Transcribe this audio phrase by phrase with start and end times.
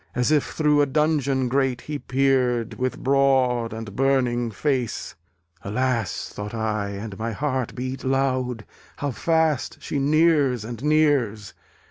[0.15, 5.13] As if through a dungeon grate he peered With broad and burning face.
[5.61, 6.29] Alas!
[6.33, 8.65] (thought I, and my heart beat loud)
[8.97, 11.53] How fast she nears and nears!